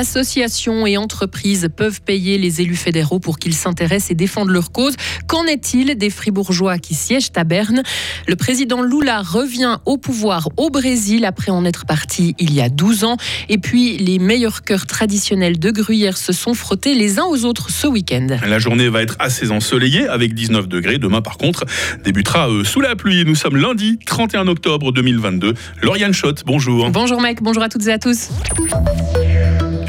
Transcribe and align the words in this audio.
Associations 0.00 0.86
et 0.86 0.96
entreprises 0.96 1.68
peuvent 1.76 2.00
payer 2.00 2.38
les 2.38 2.62
élus 2.62 2.76
fédéraux 2.76 3.18
pour 3.18 3.38
qu'ils 3.38 3.52
s'intéressent 3.52 4.10
et 4.10 4.14
défendent 4.14 4.48
leur 4.48 4.72
cause. 4.72 4.94
Qu'en 5.26 5.44
est-il 5.44 5.94
des 5.98 6.08
fribourgeois 6.08 6.78
qui 6.78 6.94
siègent 6.94 7.32
à 7.36 7.44
Berne? 7.44 7.82
Le 8.26 8.34
président 8.34 8.80
Lula 8.80 9.20
revient 9.20 9.76
au 9.84 9.98
pouvoir 9.98 10.48
au 10.56 10.70
Brésil 10.70 11.26
après 11.26 11.50
en 11.50 11.66
être 11.66 11.84
parti 11.84 12.34
il 12.38 12.54
y 12.54 12.62
a 12.62 12.70
12 12.70 13.04
ans. 13.04 13.18
Et 13.50 13.58
puis, 13.58 13.98
les 13.98 14.18
meilleurs 14.18 14.62
cœurs 14.62 14.86
traditionnels 14.86 15.58
de 15.58 15.70
Gruyère 15.70 16.16
se 16.16 16.32
sont 16.32 16.54
frottés 16.54 16.94
les 16.94 17.18
uns 17.18 17.26
aux 17.26 17.44
autres 17.44 17.68
ce 17.68 17.86
week-end. 17.86 18.26
La 18.48 18.58
journée 18.58 18.88
va 18.88 19.02
être 19.02 19.16
assez 19.18 19.50
ensoleillée 19.50 20.08
avec 20.08 20.32
19 20.32 20.66
degrés. 20.66 20.96
Demain, 20.96 21.20
par 21.20 21.36
contre, 21.36 21.66
débutera 22.02 22.48
euh, 22.48 22.64
sous 22.64 22.80
la 22.80 22.96
pluie. 22.96 23.26
Nous 23.26 23.34
sommes 23.34 23.58
lundi 23.58 23.98
31 24.06 24.48
octobre 24.48 24.92
2022. 24.92 25.52
Lauriane 25.82 26.14
Schott, 26.14 26.42
bonjour. 26.46 26.88
Bonjour 26.88 27.20
mec, 27.20 27.42
bonjour 27.42 27.62
à 27.62 27.68
toutes 27.68 27.86
et 27.86 27.92
à 27.92 27.98
tous. 27.98 28.30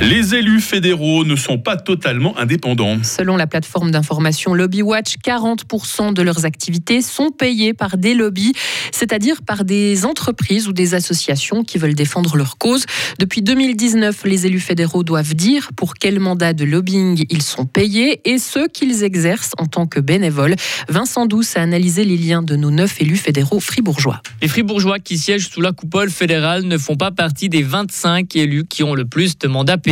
Les 0.02 0.34
élus 0.34 0.62
fédéraux 0.62 1.24
ne 1.26 1.36
sont 1.36 1.60
pas 1.60 1.78
totalement 1.78 2.36
indépendants. 2.40 3.04
Selon 3.04 3.38
la 3.38 3.46
plateforme 3.46 3.92
d'information 3.92 4.56
LobbyWatch, 4.56 5.18
40% 5.24 6.16
de 6.16 6.24
leurs 6.24 6.44
activités 6.44 7.04
sont 7.04 7.30
payées 7.30 7.76
par 7.76 7.98
des 7.98 8.16
lobbies, 8.16 8.54
c'est-à-dire 8.92 9.44
par 9.44 9.64
des 9.64 10.04
entreprises 10.04 10.68
ou 10.68 10.74
des 10.74 10.96
associations 10.96 11.64
qui 11.64 11.78
veulent 11.78 11.94
défendre 11.94 12.36
leur 12.36 12.58
cause. 12.58 12.86
Depuis 13.20 13.44
2019, 13.44 14.24
les 14.26 14.48
élus 14.48 14.60
fédéraux 14.60 15.04
doivent 15.04 15.36
dire 15.36 15.70
pour 15.76 15.94
quel 15.94 16.20
mandat 16.20 16.54
de 16.54 16.66
lobbying 16.66 17.24
ils 17.30 17.44
sont 17.44 17.68
payés 17.68 18.22
et 18.26 18.40
ceux 18.40 18.68
qu'ils 18.68 19.04
exercent 19.04 19.54
en 19.60 19.68
tant 19.68 19.86
que 19.86 20.00
bénévoles. 20.00 20.56
Vincent 20.90 21.28
Douce 21.28 21.56
a 21.58 21.62
analysé 21.62 22.06
les 22.06 22.18
liens 22.18 22.42
de 22.42 22.56
nos 22.56 22.72
neuf 22.72 23.00
élus 23.02 23.18
fédéraux 23.18 23.60
fribourgeois. 23.60 24.24
Les 24.42 24.48
fribourgeois 24.48 24.98
qui 24.98 25.20
siègent 25.20 25.50
sous 25.50 25.62
la 25.62 25.74
coupole 25.74 26.10
fédérale 26.10 26.64
ne 26.64 26.80
font 26.80 26.96
pas 26.96 27.12
partie 27.12 27.50
des 27.50 27.62
25 27.62 28.36
élus 28.36 28.66
qui 28.66 28.82
ont 28.82 28.96
le 28.96 29.06
plus 29.06 29.38
de 29.38 29.48
mandats 29.48 29.78
payés 29.78 29.91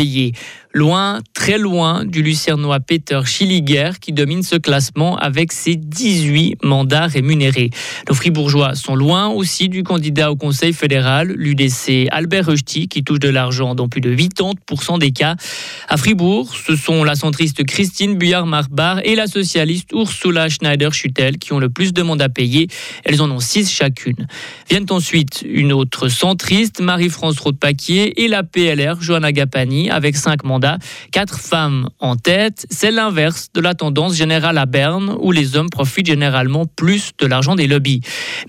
loin, 0.73 1.19
très 1.33 1.57
loin 1.57 2.05
du 2.05 2.21
lucernois 2.21 2.79
Peter 2.79 3.19
Schilliger 3.25 3.91
qui 3.99 4.13
domine 4.13 4.43
ce 4.43 4.55
classement 4.55 5.17
avec 5.17 5.51
ses 5.51 5.75
18 5.75 6.63
mandats 6.63 7.07
rémunérés. 7.07 7.71
Nos 8.07 8.13
fribourgeois 8.13 8.75
sont 8.75 8.95
loin 8.95 9.27
aussi 9.27 9.67
du 9.67 9.83
candidat 9.83 10.31
au 10.31 10.35
Conseil 10.35 10.73
fédéral, 10.73 11.33
l'UDC 11.35 12.07
Albert 12.11 12.45
Rechti, 12.45 12.87
qui 12.87 13.03
touche 13.03 13.19
de 13.19 13.29
l'argent 13.29 13.73
dans 13.73 13.89
plus 13.89 14.01
de 14.01 14.15
80% 14.15 14.99
des 14.99 15.11
cas. 15.11 15.35
À 15.87 15.97
Fribourg, 15.97 16.55
ce 16.55 16.75
sont 16.75 17.03
la 17.03 17.15
centriste 17.15 17.63
Christine 17.65 18.17
Buyard-Marbar 18.17 18.99
et 19.03 19.15
la 19.15 19.27
socialiste 19.27 19.91
Ursula 19.91 20.49
Schneider-Schutel 20.49 21.37
qui 21.39 21.53
ont 21.53 21.59
le 21.59 21.69
plus 21.69 21.93
de 21.93 22.03
mandats 22.03 22.29
payés. 22.29 22.67
Elles 23.05 23.21
en 23.21 23.31
ont 23.31 23.39
6 23.39 23.71
chacune. 23.71 24.27
Viennent 24.69 24.85
ensuite 24.91 25.43
une 25.47 25.73
autre 25.73 26.09
centriste, 26.09 26.79
Marie-France 26.79 27.39
Roth-Paquier, 27.39 28.23
et 28.23 28.27
la 28.27 28.43
PLR, 28.43 29.01
Johanna 29.01 29.31
Gapani, 29.31 29.88
avec 29.89 30.15
cinq 30.15 30.43
mandats, 30.43 30.77
quatre 31.11 31.39
femmes 31.39 31.89
en 31.99 32.15
tête. 32.15 32.65
C'est 32.69 32.91
l'inverse 32.91 33.49
de 33.53 33.61
la 33.61 33.73
tendance 33.73 34.15
générale 34.15 34.57
à 34.57 34.65
Berne 34.65 35.15
où 35.19 35.31
les 35.31 35.55
hommes 35.55 35.69
profitent 35.69 36.07
généralement 36.07 36.65
plus 36.65 37.11
de 37.17 37.25
l'argent 37.25 37.55
des 37.55 37.67
lobbies. 37.67 38.01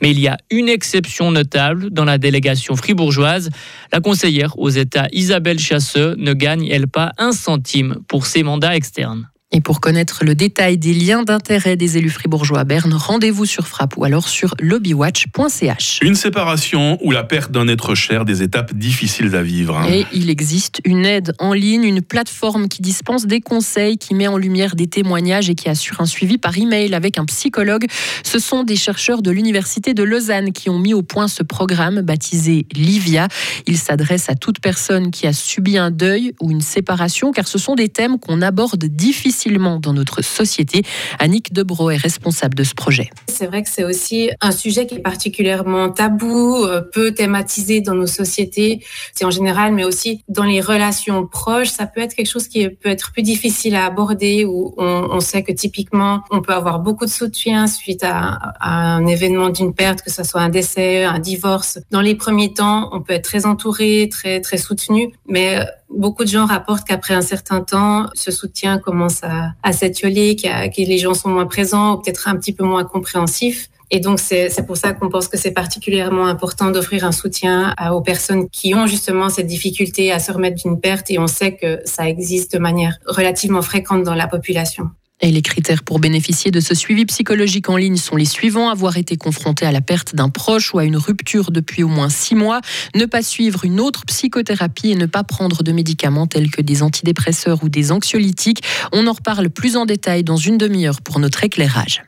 Mais 0.02 0.10
il 0.10 0.20
y 0.20 0.28
a 0.28 0.38
une 0.50 0.68
exception 0.68 1.30
notable 1.30 1.90
dans 1.90 2.04
la 2.04 2.18
délégation 2.18 2.76
fribourgeoise. 2.76 3.50
La 3.92 4.00
conseillère 4.00 4.58
aux 4.58 4.70
États 4.70 5.08
Isabelle 5.12 5.58
Chasseux 5.58 6.14
ne 6.18 6.32
gagne, 6.32 6.66
elle, 6.66 6.88
pas 6.88 7.12
un 7.18 7.32
centime 7.32 7.96
pour 8.08 8.26
ses 8.26 8.42
mandats 8.42 8.74
externes. 8.74 9.28
Et 9.52 9.60
pour 9.60 9.80
connaître 9.80 10.24
le 10.24 10.36
détail 10.36 10.78
des 10.78 10.94
liens 10.94 11.24
d'intérêt 11.24 11.74
des 11.74 11.98
élus 11.98 12.10
fribourgeois 12.10 12.60
à 12.60 12.64
Berne, 12.64 12.94
rendez-vous 12.94 13.46
sur 13.46 13.66
Frappe 13.66 13.96
ou 13.96 14.04
alors 14.04 14.28
sur 14.28 14.54
lobbywatch.ch. 14.60 15.98
Une 16.02 16.14
séparation 16.14 16.98
ou 17.04 17.10
la 17.10 17.24
perte 17.24 17.50
d'un 17.50 17.66
être 17.66 17.96
cher, 17.96 18.24
des 18.24 18.44
étapes 18.44 18.72
difficiles 18.74 19.34
à 19.34 19.42
vivre. 19.42 19.76
Hein. 19.76 19.88
Et 19.90 20.06
il 20.12 20.30
existe 20.30 20.80
une 20.84 21.04
aide 21.04 21.34
en 21.40 21.52
ligne, 21.52 21.82
une 21.82 22.00
plateforme 22.00 22.68
qui 22.68 22.80
dispense 22.80 23.26
des 23.26 23.40
conseils, 23.40 23.98
qui 23.98 24.14
met 24.14 24.28
en 24.28 24.36
lumière 24.36 24.76
des 24.76 24.86
témoignages 24.86 25.50
et 25.50 25.56
qui 25.56 25.68
assure 25.68 26.00
un 26.00 26.06
suivi 26.06 26.38
par 26.38 26.56
email 26.56 26.94
avec 26.94 27.18
un 27.18 27.24
psychologue. 27.24 27.86
Ce 28.22 28.38
sont 28.38 28.62
des 28.62 28.76
chercheurs 28.76 29.20
de 29.20 29.32
l'Université 29.32 29.94
de 29.94 30.04
Lausanne 30.04 30.52
qui 30.52 30.70
ont 30.70 30.78
mis 30.78 30.94
au 30.94 31.02
point 31.02 31.26
ce 31.26 31.42
programme 31.42 32.02
baptisé 32.02 32.66
Livia. 32.72 33.26
Il 33.66 33.78
s'adresse 33.78 34.30
à 34.30 34.36
toute 34.36 34.60
personne 34.60 35.10
qui 35.10 35.26
a 35.26 35.32
subi 35.32 35.76
un 35.76 35.90
deuil 35.90 36.34
ou 36.40 36.52
une 36.52 36.60
séparation, 36.60 37.32
car 37.32 37.48
ce 37.48 37.58
sont 37.58 37.74
des 37.74 37.88
thèmes 37.88 38.20
qu'on 38.20 38.42
aborde 38.42 38.84
difficilement 38.84 39.39
dans 39.48 39.92
notre 39.92 40.22
société. 40.22 40.82
Annick 41.18 41.52
Debro 41.52 41.90
est 41.90 41.96
responsable 41.96 42.54
de 42.54 42.64
ce 42.64 42.74
projet. 42.74 43.10
C'est 43.28 43.46
vrai 43.46 43.62
que 43.62 43.70
c'est 43.70 43.84
aussi 43.84 44.30
un 44.40 44.52
sujet 44.52 44.86
qui 44.86 44.96
est 44.96 45.00
particulièrement 45.00 45.88
tabou, 45.88 46.64
euh, 46.64 46.82
peu 46.82 47.12
thématisé 47.12 47.80
dans 47.80 47.94
nos 47.94 48.06
sociétés, 48.06 48.84
c'est 49.14 49.24
en 49.24 49.30
général, 49.30 49.72
mais 49.72 49.84
aussi 49.84 50.22
dans 50.28 50.44
les 50.44 50.60
relations 50.60 51.26
proches. 51.26 51.68
Ça 51.68 51.86
peut 51.86 52.00
être 52.00 52.14
quelque 52.14 52.28
chose 52.28 52.48
qui 52.48 52.68
peut 52.68 52.88
être 52.88 53.12
plus 53.12 53.22
difficile 53.22 53.74
à 53.76 53.86
aborder 53.86 54.44
où 54.44 54.74
on, 54.76 55.20
sait 55.20 55.42
que 55.42 55.52
typiquement, 55.52 56.22
on 56.30 56.42
peut 56.42 56.52
avoir 56.52 56.80
beaucoup 56.80 57.04
de 57.04 57.10
soutien 57.10 57.66
suite 57.66 58.02
à, 58.04 58.38
un 58.60 59.06
événement 59.06 59.50
d'une 59.50 59.74
perte, 59.74 60.02
que 60.02 60.10
ce 60.10 60.22
soit 60.22 60.40
un 60.40 60.48
décès, 60.48 61.04
un 61.04 61.18
divorce. 61.18 61.78
Dans 61.90 62.00
les 62.00 62.14
premiers 62.14 62.52
temps, 62.52 62.90
on 62.92 63.00
peut 63.00 63.14
être 63.14 63.24
très 63.24 63.46
entouré, 63.46 64.08
très, 64.10 64.40
très 64.40 64.58
soutenu, 64.58 65.12
mais 65.28 65.64
beaucoup 65.90 66.24
de 66.24 66.28
gens 66.28 66.46
rapportent 66.46 66.86
qu'après 66.86 67.14
un 67.14 67.22
certain 67.22 67.60
temps, 67.60 68.08
ce 68.14 68.30
soutien 68.30 68.78
commence 68.78 69.20
à, 69.22 69.72
s'étioler, 69.72 70.36
que 70.36 70.80
les 70.80 70.98
gens 70.98 71.14
sont 71.14 71.28
moins 71.28 71.46
présents 71.46 71.94
ou 71.94 71.96
peut-être 71.98 72.28
un 72.28 72.36
petit 72.36 72.52
peu 72.52 72.64
moins 72.64 72.84
compréhensifs. 72.84 73.68
Et 73.92 73.98
donc, 73.98 74.20
c'est 74.20 74.64
pour 74.66 74.76
ça 74.76 74.92
qu'on 74.92 75.08
pense 75.08 75.26
que 75.26 75.36
c'est 75.36 75.50
particulièrement 75.50 76.26
important 76.26 76.70
d'offrir 76.70 77.04
un 77.04 77.10
soutien 77.10 77.74
aux 77.92 78.00
personnes 78.00 78.48
qui 78.48 78.72
ont 78.74 78.86
justement 78.86 79.28
cette 79.28 79.48
difficulté 79.48 80.12
à 80.12 80.20
se 80.20 80.30
remettre 80.30 80.62
d'une 80.62 80.80
perte 80.80 81.10
et 81.10 81.18
on 81.18 81.26
sait 81.26 81.56
que 81.56 81.80
ça 81.84 82.08
existe 82.08 82.52
de 82.52 82.58
manière 82.58 82.96
relativement 83.06 83.62
fréquente 83.62 84.04
dans 84.04 84.14
la 84.14 84.28
population. 84.28 84.90
Et 85.22 85.30
les 85.30 85.42
critères 85.42 85.82
pour 85.82 85.98
bénéficier 85.98 86.50
de 86.50 86.60
ce 86.60 86.74
suivi 86.74 87.04
psychologique 87.04 87.68
en 87.68 87.76
ligne 87.76 87.96
sont 87.96 88.16
les 88.16 88.24
suivants. 88.24 88.70
Avoir 88.70 88.96
été 88.96 89.16
confronté 89.16 89.66
à 89.66 89.72
la 89.72 89.80
perte 89.80 90.14
d'un 90.14 90.30
proche 90.30 90.72
ou 90.72 90.78
à 90.78 90.84
une 90.84 90.96
rupture 90.96 91.50
depuis 91.50 91.82
au 91.82 91.88
moins 91.88 92.08
six 92.08 92.34
mois, 92.34 92.60
ne 92.94 93.04
pas 93.04 93.22
suivre 93.22 93.64
une 93.64 93.80
autre 93.80 94.04
psychothérapie 94.06 94.90
et 94.90 94.96
ne 94.96 95.06
pas 95.06 95.22
prendre 95.22 95.62
de 95.62 95.72
médicaments 95.72 96.26
tels 96.26 96.50
que 96.50 96.62
des 96.62 96.82
antidépresseurs 96.82 97.62
ou 97.62 97.68
des 97.68 97.92
anxiolytiques. 97.92 98.62
On 98.92 99.06
en 99.06 99.12
reparle 99.12 99.50
plus 99.50 99.76
en 99.76 99.84
détail 99.84 100.24
dans 100.24 100.36
une 100.36 100.56
demi-heure 100.56 101.02
pour 101.02 101.18
notre 101.18 101.44
éclairage. 101.44 102.02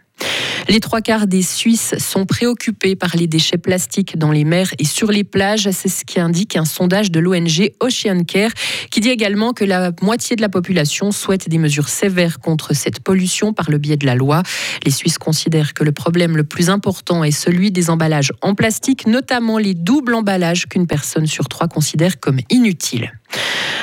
Les 0.69 0.81
trois 0.81 1.01
quarts 1.01 1.27
des 1.27 1.43
Suisses 1.43 1.95
sont 1.99 2.25
préoccupés 2.25 2.97
par 2.97 3.17
les 3.17 3.27
déchets 3.27 3.59
plastiques 3.59 4.17
dans 4.17 4.31
les 4.31 4.45
mers 4.45 4.73
et 4.79 4.85
sur 4.85 5.11
les 5.11 5.25
plages. 5.25 5.69
C'est 5.71 5.89
ce 5.89 6.05
qui 6.05 6.21
indique 6.21 6.57
un 6.57 6.65
sondage 6.65 7.11
de 7.11 7.21
l'ONG 7.21 7.73
Ocean 7.81 8.23
Care 8.25 8.53
qui 8.91 9.01
dit 9.01 9.11
également 9.11 9.53
que 9.53 9.65
la 9.65 9.93
moitié 10.01 10.37
de 10.37 10.41
la 10.41 10.49
population 10.49 11.13
souhaite 11.13 11.49
des 11.49 11.59
mesures 11.59 11.89
sévères 11.89 12.39
contre 12.39 12.75
cette 12.75 13.01
pollution 13.01 13.53
par 13.53 13.71
le 13.71 13.79
biais 13.79 13.97
de 13.97 14.07
la 14.07 14.15
loi. 14.15 14.43
Les 14.85 14.91
Suisses 14.91 15.19
considèrent 15.19 15.75
que 15.75 15.85
le 15.85 15.93
problème 15.93 16.37
le 16.37 16.45
plus 16.45 16.71
important 16.71 17.25
est 17.25 17.33
celui 17.33 17.71
des 17.71 17.91
emballages 17.91 18.33
en 18.41 18.55
plastique, 18.55 19.07
notamment 19.07 19.59
les 19.59 19.75
doubles 19.75 20.15
emballages 20.15 20.67
qu'une 20.67 20.87
personne 20.87 21.27
sur 21.27 21.49
trois 21.49 21.69
considère 21.69 22.21
comme 22.21 22.39
inutiles. 22.51 23.13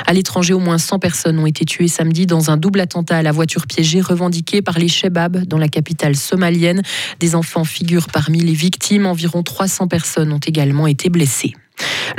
À 0.05 0.13
l'étranger, 0.13 0.53
au 0.53 0.59
moins 0.59 0.77
100 0.77 0.99
personnes 0.99 1.39
ont 1.39 1.45
été 1.45 1.65
tuées 1.65 1.87
samedi 1.87 2.25
dans 2.25 2.51
un 2.51 2.57
double 2.57 2.79
attentat 2.79 3.17
à 3.17 3.21
la 3.21 3.31
voiture 3.31 3.67
piégée 3.67 4.01
revendiqué 4.01 4.61
par 4.61 4.79
les 4.79 4.87
Shebab 4.87 5.45
dans 5.45 5.57
la 5.57 5.67
capitale 5.67 6.15
somalienne. 6.15 6.81
Des 7.19 7.35
enfants 7.35 7.63
figurent 7.63 8.07
parmi 8.07 8.39
les 8.39 8.53
victimes. 8.53 9.05
Environ 9.05 9.43
300 9.43 9.87
personnes 9.87 10.31
ont 10.31 10.39
également 10.39 10.87
été 10.87 11.09
blessées. 11.09 11.53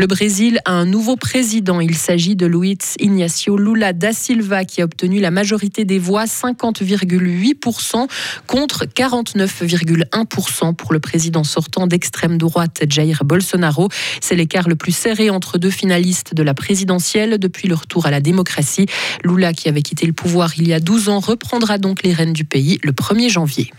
Le 0.00 0.06
Brésil 0.06 0.60
a 0.64 0.72
un 0.72 0.86
nouveau 0.86 1.16
président. 1.16 1.78
Il 1.78 1.94
s'agit 1.94 2.34
de 2.34 2.46
Luiz 2.46 2.94
Ignacio 3.00 3.58
Lula 3.58 3.92
da 3.92 4.14
Silva 4.14 4.64
qui 4.64 4.80
a 4.80 4.86
obtenu 4.86 5.20
la 5.20 5.30
majorité 5.30 5.84
des 5.84 5.98
voix, 5.98 6.24
50,8% 6.24 8.08
contre 8.46 8.86
49,1% 8.86 10.74
pour 10.74 10.94
le 10.94 11.00
président 11.00 11.44
sortant 11.44 11.86
d'extrême 11.86 12.38
droite 12.38 12.82
Jair 12.88 13.24
Bolsonaro. 13.26 13.90
C'est 14.22 14.36
l'écart 14.36 14.70
le 14.70 14.74
plus 14.74 14.96
serré 14.96 15.28
entre 15.28 15.58
deux 15.58 15.68
finalistes 15.68 16.32
de 16.32 16.42
la 16.42 16.54
présidentielle 16.54 17.36
depuis 17.36 17.68
le 17.68 17.74
retour 17.74 18.06
à 18.06 18.10
la 18.10 18.22
démocratie. 18.22 18.86
Lula, 19.22 19.52
qui 19.52 19.68
avait 19.68 19.82
quitté 19.82 20.06
le 20.06 20.14
pouvoir 20.14 20.52
il 20.56 20.66
y 20.66 20.72
a 20.72 20.80
12 20.80 21.10
ans, 21.10 21.20
reprendra 21.20 21.76
donc 21.76 22.04
les 22.04 22.14
rênes 22.14 22.32
du 22.32 22.46
pays 22.46 22.78
le 22.82 22.92
1er 22.92 23.28
janvier. 23.28 23.70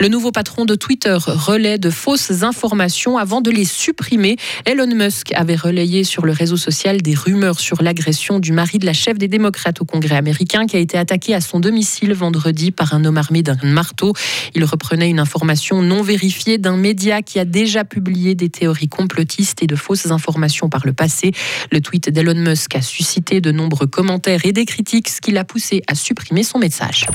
Le 0.00 0.08
nouveau 0.08 0.32
patron 0.32 0.64
de 0.64 0.74
Twitter 0.74 1.16
relaie 1.26 1.78
de 1.78 1.90
fausses 1.90 2.42
informations 2.42 3.18
avant 3.18 3.40
de 3.40 3.50
les 3.50 3.64
supprimer. 3.64 4.36
Elon 4.64 4.94
Musk 4.94 5.32
avait 5.34 5.56
relayé 5.56 6.04
sur 6.04 6.24
le 6.26 6.32
réseau 6.32 6.56
social 6.56 7.02
des 7.02 7.14
rumeurs 7.14 7.60
sur 7.60 7.82
l'agression 7.82 8.38
du 8.38 8.52
mari 8.52 8.78
de 8.78 8.86
la 8.86 8.92
chef 8.92 9.18
des 9.18 9.28
démocrates 9.28 9.80
au 9.80 9.84
Congrès 9.84 10.16
américain 10.16 10.66
qui 10.66 10.76
a 10.76 10.80
été 10.80 10.98
attaqué 10.98 11.34
à 11.34 11.40
son 11.40 11.60
domicile 11.60 12.14
vendredi 12.14 12.70
par 12.70 12.94
un 12.94 13.04
homme 13.04 13.18
armé 13.18 13.42
d'un 13.42 13.56
marteau. 13.62 14.12
Il 14.54 14.64
reprenait 14.64 15.10
une 15.10 15.20
information 15.20 15.82
non 15.82 16.02
vérifiée 16.02 16.58
d'un 16.58 16.76
média 16.76 17.22
qui 17.22 17.38
a 17.38 17.44
déjà 17.44 17.84
publié 17.84 18.34
des 18.34 18.48
théories 18.48 18.88
complotistes 18.88 19.62
et 19.62 19.66
de 19.66 19.76
fausses 19.76 20.10
informations 20.10 20.68
par 20.68 20.86
le 20.86 20.92
passé. 20.92 21.32
Le 21.70 21.80
tweet 21.80 22.10
d'Elon 22.10 22.34
Musk 22.34 22.74
a 22.74 22.82
suscité 22.82 23.40
de 23.40 23.52
nombreux 23.52 23.86
commentaires 23.86 24.40
et 24.44 24.52
des 24.52 24.64
critiques, 24.64 25.08
ce 25.08 25.20
qui 25.20 25.30
l'a 25.30 25.44
poussé 25.44 25.82
à 25.86 25.94
supprimer 25.94 26.42
son 26.42 26.58
message. 26.58 27.06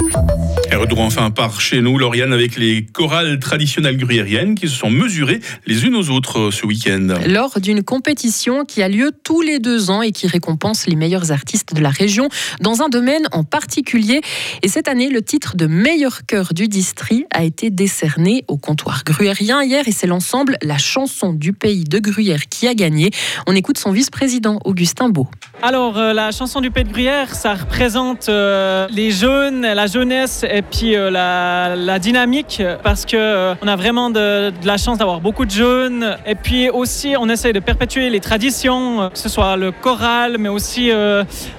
Avec 2.32 2.56
les 2.56 2.68
les 2.68 2.86
chorales 2.86 3.40
traditionnelles 3.40 3.98
gruyériennes 3.98 4.56
qui 4.56 4.68
se 4.68 4.76
sont 4.76 4.90
mesurées 4.90 5.40
les 5.66 5.86
unes 5.86 5.96
aux 5.96 6.10
autres 6.10 6.52
ce 6.52 6.66
week-end. 6.66 7.08
Lors 7.26 7.62
d'une 7.62 7.82
compétition 7.82 8.66
qui 8.66 8.82
a 8.82 8.90
lieu 8.90 9.12
tous 9.24 9.42
les 9.42 9.60
deux 9.60 9.90
ans 9.90 10.02
et 10.02 10.12
qui 10.12 10.28
récompense 10.28 10.86
les 10.86 10.98
meilleurs 10.98 11.32
artistes 11.32 11.74
de 11.74 11.82
la 11.82 11.90
région 11.90 12.28
dans 12.60 12.82
un 12.82 12.90
domaine 12.90 13.24
en 13.32 13.46
particulier. 13.46 14.22
Et 14.64 14.68
cette 14.68 14.90
année, 14.90 15.10
le 15.10 15.22
titre 15.22 15.56
de 15.56 15.66
meilleur 15.66 16.26
chœur 16.26 16.54
du 16.54 16.68
district 16.68 17.26
a 17.34 17.44
été 17.44 17.70
décerné 17.70 18.44
au 18.50 18.58
comptoir 18.58 19.04
gruyérien 19.06 19.64
hier 19.64 19.88
et 19.88 19.92
c'est 19.92 20.08
l'ensemble 20.08 20.58
La 20.62 20.78
chanson 20.78 21.32
du 21.32 21.54
pays 21.54 21.86
de 21.86 22.00
Gruyère 22.00 22.50
qui 22.50 22.68
a 22.68 22.74
gagné. 22.74 23.12
On 23.48 23.56
écoute 23.56 23.78
son 23.78 23.92
vice-président 23.92 24.60
Augustin 24.66 25.10
Beau. 25.10 25.28
Alors, 25.62 25.98
euh, 25.98 26.14
la 26.14 26.32
chanson 26.32 26.60
du 26.60 26.70
pays 26.70 26.84
de 26.84 26.92
Gruyère, 26.92 27.34
ça 27.34 27.54
représente 27.54 28.30
euh, 28.30 28.88
les 28.92 29.12
jeunes, 29.12 29.62
la 29.62 29.88
jeunesse 29.88 30.46
et 30.50 30.62
puis 30.62 30.96
euh, 30.96 31.10
la, 31.10 31.76
la, 31.76 32.00
dynamique 32.08 32.62
parce 32.84 33.06
que 33.06 33.54
on 33.62 33.68
a 33.68 33.76
vraiment 33.76 34.10
de, 34.10 34.54
la 34.64 34.78
chance 34.78 34.98
d'avoir 34.98 35.20
beaucoup 35.20 35.46
de 35.46 35.52
jeunes 35.52 36.16
et 36.26 36.36
puis 36.36 36.70
aussi 36.70 37.16
on 37.20 37.28
essaie 37.28 37.52
de 37.52 37.60
perpétuer 37.60 38.10
les 38.10 38.22
traditions, 38.22 39.10
que 39.10 39.20
ce 39.20 39.30
soit 39.30 39.58
le 39.58 39.72
choral 39.72 40.38
mais 40.40 40.50
aussi 40.50 40.90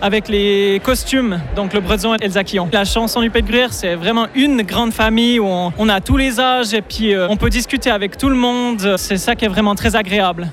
avec 0.00 0.28
les 0.28 0.80
costumes, 0.82 1.40
donc 1.54 1.74
le 1.74 1.80
Brezon 1.80 2.14
et 2.14 2.26
le 2.26 2.32
Zaquillon. 2.32 2.68
La 2.72 2.84
chanson 2.84 3.20
du 3.20 3.30
pays 3.30 3.42
de 3.42 3.48
Gruyère, 3.48 3.72
c'est 3.72 3.94
vraiment 3.94 4.26
une 4.34 4.62
grande 4.62 4.92
famille 4.92 5.38
où 5.38 5.46
on 5.46 5.88
a 5.88 6.00
tous 6.00 6.16
les 6.16 6.40
âges 6.40 6.72
et 6.72 6.82
puis 6.82 7.14
on 7.28 7.36
peut 7.36 7.50
discuter 7.50 7.90
avec 7.90 8.16
tout 8.16 8.30
le 8.30 8.36
monde. 8.36 8.94
C'est 8.96 9.18
ça 9.18 9.34
qui 9.36 9.44
est 9.44 9.48
vraiment 9.56 9.74
très 9.74 9.96
agréable. 9.96 10.48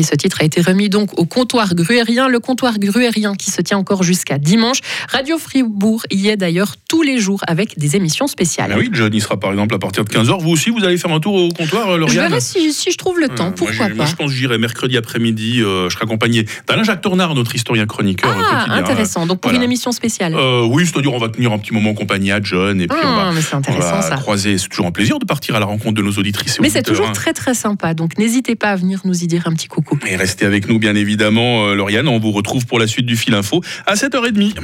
Et 0.00 0.02
ce 0.02 0.14
titre 0.14 0.38
a 0.40 0.44
été 0.46 0.62
remis 0.62 0.88
donc 0.88 1.18
au 1.18 1.26
comptoir 1.26 1.74
gruérien, 1.74 2.26
le 2.28 2.40
comptoir 2.40 2.78
gruérien 2.78 3.34
qui 3.34 3.50
se 3.50 3.60
tient 3.60 3.76
encore 3.76 4.02
jusqu'à 4.02 4.38
dimanche. 4.38 4.78
Radio 5.10 5.36
Fribourg 5.36 6.04
y 6.10 6.28
est 6.28 6.38
d'ailleurs 6.38 6.76
tous 6.88 7.02
les 7.02 7.18
jours 7.18 7.42
avec 7.46 7.78
des 7.78 7.96
émissions 7.96 8.26
spéciales. 8.26 8.70
Ah 8.74 8.78
oui, 8.78 8.88
John 8.94 9.12
y 9.12 9.20
sera 9.20 9.38
par 9.38 9.50
exemple 9.50 9.74
à 9.74 9.78
partir 9.78 10.06
de 10.06 10.08
15h. 10.08 10.40
Vous 10.40 10.48
aussi, 10.48 10.70
vous 10.70 10.82
allez 10.84 10.96
faire 10.96 11.12
un 11.12 11.20
tour 11.20 11.34
au 11.34 11.50
comptoir, 11.50 11.90
euh, 11.90 11.98
Lauriane 11.98 12.14
Je 12.24 12.28
verrai 12.30 12.40
si, 12.40 12.72
si, 12.72 12.92
je 12.92 12.96
trouve 12.96 13.20
le 13.20 13.28
temps, 13.28 13.52
pourquoi 13.52 13.88
moi, 13.90 13.96
pas. 13.98 14.06
je 14.06 14.14
pense 14.16 14.30
que 14.30 14.34
j'irai 14.34 14.56
mercredi 14.56 14.96
après-midi, 14.96 15.60
euh, 15.60 15.90
je 15.90 15.94
serai 15.96 16.04
accompagné 16.06 16.46
d'Alain 16.66 16.82
Jacques 16.82 17.02
Tornard, 17.02 17.34
notre 17.34 17.54
historien 17.54 17.84
chroniqueur. 17.84 18.34
Ah, 18.34 18.60
quotidien. 18.64 18.74
intéressant, 18.82 19.26
donc 19.26 19.40
pour 19.40 19.50
Voilà. 19.50 19.58
une 19.58 19.64
émission 19.64 19.92
spéciale. 19.92 20.34
Euh, 20.34 20.64
oui, 20.64 20.86
c'est-à-dire 20.86 21.12
on 21.12 21.18
va 21.18 21.28
tenir 21.28 21.52
un 21.52 21.58
petit 21.58 21.74
moment 21.74 21.90
en 21.90 21.94
compagnie 21.94 22.32
à 22.32 22.40
John 22.42 22.80
et 22.80 22.86
puis 22.86 22.96
on 23.04 23.06
Ah, 23.06 23.16
va, 23.16 23.28
on 23.28 23.32
va 23.78 24.00
ça. 24.02 24.16
croiser. 24.16 24.56
C'est 24.56 24.68
toujours 24.68 24.86
un 24.86 24.92
plaisir 24.92 25.18
de 25.18 25.26
partir 25.26 25.56
à 25.56 25.60
la 25.60 25.66
rencontre 25.66 25.92
de 25.96 26.02
nos 26.02 26.12
auditrices 26.12 26.56
et 26.58 26.62
Mais 26.62 26.70
c'est 26.70 26.82
toujours 26.82 27.08
hein. 27.08 27.12
très 27.12 27.34
très 27.34 27.52
sympa, 27.52 27.92
donc 27.92 28.16
n'hésitez 28.16 28.54
pas 28.54 28.68
à 28.70 28.76
venir 28.76 29.00
nous 29.04 29.22
y 29.22 29.26
dire 29.26 29.42
un 29.46 29.52
petit 29.52 29.68
coucou. 29.68 29.89
Et 30.06 30.16
restez 30.16 30.46
avec 30.46 30.68
nous, 30.68 30.78
bien 30.78 30.94
évidemment, 30.94 31.66
euh, 31.66 31.74
Lauriane. 31.74 32.08
On 32.08 32.18
vous 32.18 32.32
retrouve 32.32 32.66
pour 32.66 32.78
la 32.78 32.86
suite 32.86 33.06
du 33.06 33.16
fil 33.16 33.34
info 33.34 33.62
à 33.86 33.94
7h30. 33.94 34.58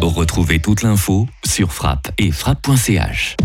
Retrouvez 0.00 0.58
toute 0.58 0.82
l'info 0.82 1.28
sur 1.44 1.72
frappe 1.72 2.10
et 2.18 2.30
frappe.ch. 2.30 3.36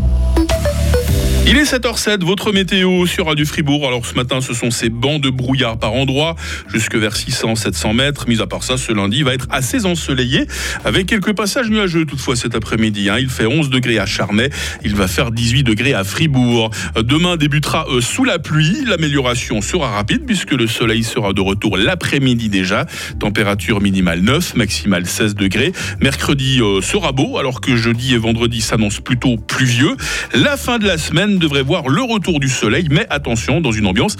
Il 1.49 1.55
est 1.55 1.63
7h07, 1.63 2.25
votre 2.25 2.51
météo 2.51 3.05
sur 3.05 3.27
Radio 3.27 3.45
Fribourg. 3.45 3.88
Alors 3.88 4.05
ce 4.05 4.15
matin, 4.15 4.41
ce 4.41 4.53
sont 4.53 4.69
ces 4.69 4.89
bancs 4.89 5.21
de 5.21 5.29
brouillard 5.29 5.79
par 5.79 5.94
endroits, 5.94 6.35
jusque 6.67 6.95
vers 6.95 7.15
600-700 7.15 7.95
mètres. 7.95 8.27
Mis 8.27 8.41
à 8.41 8.47
part 8.47 8.63
ça, 8.63 8.75
ce 8.75 8.91
lundi 8.91 9.23
va 9.23 9.33
être 9.33 9.47
assez 9.49 9.85
ensoleillé, 9.85 10.45
avec 10.83 11.05
quelques 11.05 11.33
passages 11.33 11.69
nuageux 11.69 12.03
toutefois 12.03 12.35
cet 12.35 12.53
après-midi. 12.53 13.09
hein. 13.09 13.15
Il 13.17 13.29
fait 13.29 13.45
11 13.45 13.69
degrés 13.69 13.97
à 13.97 14.05
Charmey, 14.05 14.49
il 14.83 14.94
va 14.97 15.07
faire 15.07 15.31
18 15.31 15.63
degrés 15.63 15.94
à 15.94 16.03
Fribourg. 16.03 16.69
Demain 17.01 17.38
débutera 17.38 17.85
euh, 17.91 18.01
sous 18.01 18.25
la 18.25 18.39
pluie. 18.39 18.83
L'amélioration 18.85 19.61
sera 19.61 19.91
rapide 19.91 20.25
puisque 20.25 20.51
le 20.51 20.67
soleil 20.67 21.05
sera 21.05 21.31
de 21.31 21.39
retour 21.39 21.77
l'après-midi 21.77 22.49
déjà. 22.49 22.85
Température 23.21 23.79
minimale 23.79 24.19
9, 24.19 24.55
maximale 24.57 25.05
16 25.05 25.35
degrés. 25.35 25.71
Mercredi 26.01 26.59
euh, 26.59 26.81
sera 26.81 27.13
beau, 27.13 27.38
alors 27.38 27.61
que 27.61 27.77
jeudi 27.77 28.15
et 28.15 28.17
vendredi 28.17 28.59
s'annoncent 28.59 29.01
plutôt 29.01 29.38
pluvieux. 29.38 29.95
La 30.33 30.57
fin 30.57 30.77
de 30.77 30.85
la 30.85 30.97
semaine 30.97 31.37
devrait 31.38 31.63
voir 31.63 31.88
le 31.88 32.01
retour 32.01 32.39
du 32.39 32.50
soleil, 32.50 32.88
mais 32.92 33.06
attention, 33.10 33.62
dans 33.62 33.72
une 33.72 33.88
ambiance 33.88 34.16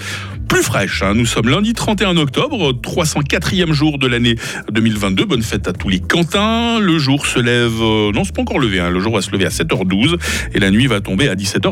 plus 0.48 0.62
fraîche. 0.62 1.02
hein. 1.02 1.12
Nous 1.14 1.26
sommes 1.26 1.48
lundi 1.48 1.74
31 1.74 2.16
octobre, 2.16 2.72
304e 2.72 3.72
jour 3.72 3.98
de 3.98 4.06
l'année 4.06 4.36
2022. 4.72 5.26
Bonne 5.26 5.42
fête 5.42 5.68
à 5.68 5.72
tous 5.72 5.90
les 5.90 6.00
Quentins. 6.00 6.78
Le 6.80 6.98
jour 6.98 7.26
se 7.26 7.38
lève, 7.38 7.82
euh, 7.82 8.12
non, 8.12 8.24
c'est 8.24 8.34
pas 8.34 8.42
encore 8.42 8.58
levé, 8.58 8.80
hein. 8.80 8.90
le 8.90 8.98
jour 9.00 9.14
va 9.14 9.20
se 9.20 9.30
lever 9.30 9.44
à 9.44 9.50
7h12 9.50 10.16
et 10.54 10.58
la 10.58 10.70
nuit 10.70 10.86
va 10.86 11.00
tomber 11.00 11.28
à 11.28 11.34
17h. 11.34 11.66